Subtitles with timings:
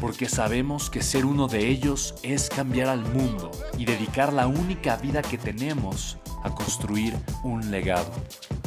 [0.00, 4.96] porque sabemos que ser uno de ellos es cambiar al mundo y dedicar la única
[4.96, 8.12] vida que tenemos a construir un legado.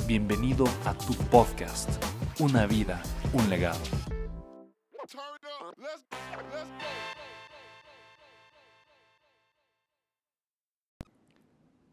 [0.07, 1.89] Bienvenido a tu podcast,
[2.39, 3.01] Una vida,
[3.33, 3.79] un legado.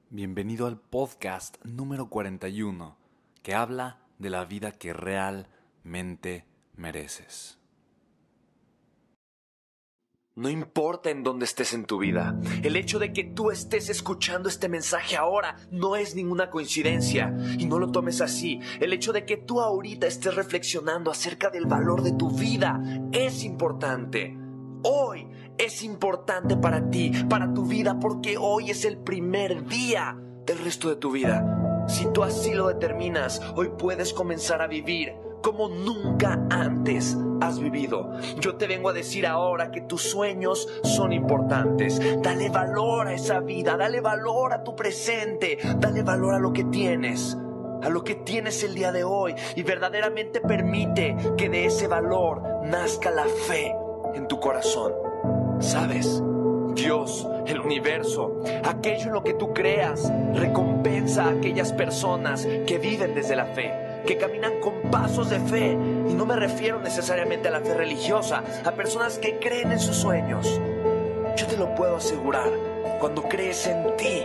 [0.08, 2.96] Bienvenido al podcast número 41,
[3.42, 7.58] que habla de la vida que realmente mereces.
[10.38, 14.50] No importa en dónde estés en tu vida, el hecho de que tú estés escuchando
[14.50, 18.60] este mensaje ahora no es ninguna coincidencia y no lo tomes así.
[18.78, 23.44] El hecho de que tú ahorita estés reflexionando acerca del valor de tu vida es
[23.44, 24.36] importante.
[24.82, 25.26] Hoy
[25.56, 30.90] es importante para ti, para tu vida, porque hoy es el primer día del resto
[30.90, 31.86] de tu vida.
[31.88, 35.14] Si tú así lo determinas, hoy puedes comenzar a vivir
[35.46, 38.10] como nunca antes has vivido.
[38.40, 42.02] Yo te vengo a decir ahora que tus sueños son importantes.
[42.20, 46.64] Dale valor a esa vida, dale valor a tu presente, dale valor a lo que
[46.64, 47.38] tienes
[47.80, 52.42] a lo que tienes el día de hoy y verdaderamente permite que de ese valor
[52.64, 53.72] nazca la fe
[54.14, 54.94] en tu corazón.
[55.60, 56.20] ¿Sabes?
[56.74, 63.14] Dios, el universo, aquello en lo que tú creas, recompensa a aquellas personas que viven
[63.14, 65.72] desde la fe que caminan con pasos de fe.
[65.72, 69.96] Y no me refiero necesariamente a la fe religiosa, a personas que creen en sus
[69.96, 70.60] sueños.
[71.36, 72.50] Yo te lo puedo asegurar,
[73.00, 74.22] cuando crees en ti,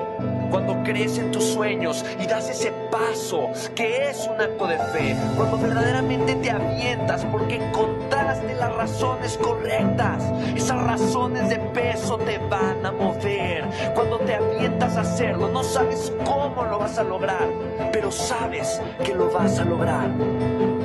[0.51, 5.15] cuando crees en tus sueños y das ese paso que es un acto de fe,
[5.35, 10.23] cuando verdaderamente te avientas porque encontraste las razones correctas,
[10.55, 13.63] esas razones de peso te van a mover.
[13.95, 17.47] Cuando te avientas a hacerlo, no sabes cómo lo vas a lograr,
[17.91, 20.09] pero sabes que lo vas a lograr.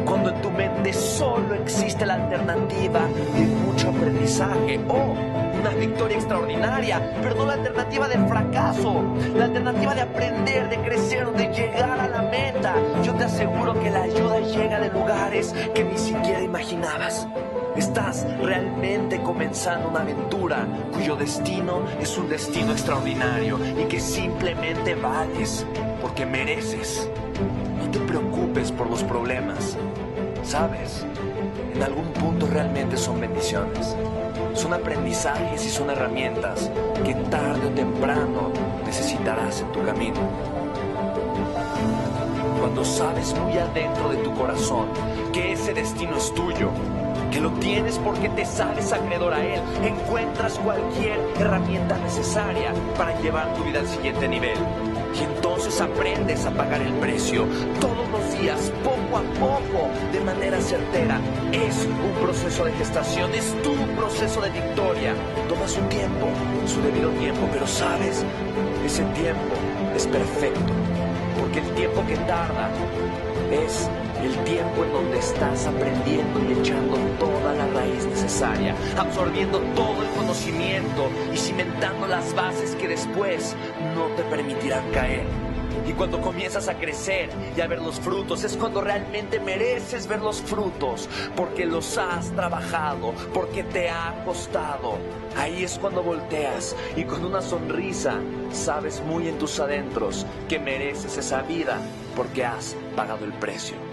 [0.04, 3.00] Cuando en tu mente solo existe la alternativa
[3.34, 9.02] de mucho aprendizaje o una victoria extraordinaria, pero no la alternativa del fracaso,
[9.34, 12.74] la alternativa de aprender, de crecer, de llegar a la meta.
[13.02, 17.26] Yo te aseguro que la ayuda llega de lugares que ni siquiera imaginabas.
[17.76, 25.66] Estás realmente comenzando una aventura cuyo destino es un destino extraordinario y que simplemente vales
[26.00, 27.08] porque mereces.
[27.78, 29.76] No te preocupes por los problemas.
[30.42, 31.04] Sabes,
[31.74, 33.95] en algún punto realmente son bendiciones.
[34.56, 36.70] Son aprendizajes y son herramientas
[37.04, 38.50] que tarde o temprano
[38.86, 40.20] necesitarás en tu camino.
[42.58, 44.88] Cuando sabes muy adentro de tu corazón
[45.32, 46.70] que ese destino es tuyo,
[47.30, 53.52] que lo tienes porque te sabes acreedor a él, encuentras cualquier herramienta necesaria para llevar
[53.54, 54.56] tu vida al siguiente nivel.
[55.66, 57.44] Entonces aprendes a pagar el precio
[57.80, 61.20] todos los días, poco a poco, de manera certera.
[61.50, 65.12] Es un proceso de gestación, es tu proceso de victoria.
[65.48, 66.28] Toma su tiempo,
[66.68, 68.24] su debido tiempo, pero sabes,
[68.84, 69.56] ese tiempo
[69.96, 70.72] es perfecto,
[71.40, 72.70] porque el tiempo que tarda
[73.50, 73.90] es
[74.22, 80.08] el tiempo en donde estás aprendiendo y echando toda la raíz necesaria, absorbiendo todo el
[80.10, 83.56] conocimiento y cimentando las bases que después
[83.96, 85.26] no te permitirán caer.
[85.88, 90.20] Y cuando comienzas a crecer y a ver los frutos, es cuando realmente mereces ver
[90.20, 94.98] los frutos, porque los has trabajado, porque te ha costado.
[95.36, 98.20] Ahí es cuando volteas y con una sonrisa
[98.50, 101.78] sabes muy en tus adentros que mereces esa vida,
[102.16, 103.85] porque has pagado el precio.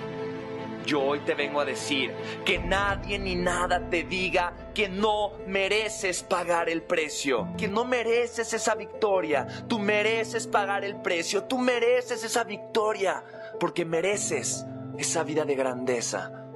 [0.85, 2.12] Yo hoy te vengo a decir
[2.45, 8.53] que nadie ni nada te diga que no mereces pagar el precio, que no mereces
[8.53, 9.47] esa victoria.
[9.68, 13.24] Tú mereces pagar el precio, tú mereces esa victoria,
[13.59, 14.65] porque mereces
[14.97, 16.47] esa vida de grandeza.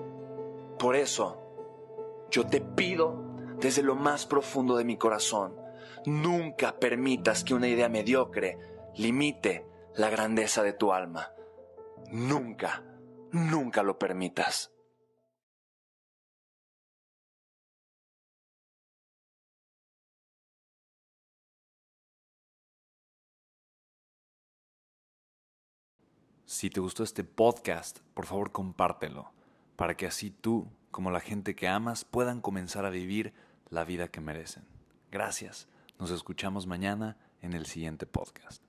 [0.78, 1.42] Por eso,
[2.30, 3.24] yo te pido
[3.60, 5.68] desde lo más profundo de mi corazón
[6.08, 8.58] Nunca permitas que una idea mediocre
[8.96, 9.66] limite
[9.96, 11.34] la grandeza de tu alma.
[12.12, 12.82] Nunca,
[13.32, 14.72] nunca lo permitas.
[26.46, 29.32] Si te gustó este podcast, por favor compártelo,
[29.76, 33.34] para que así tú, como la gente que amas, puedan comenzar a vivir
[33.70, 34.64] la vida que merecen.
[35.12, 35.68] Gracias.
[36.00, 38.67] Nos escuchamos mañana en el siguiente podcast.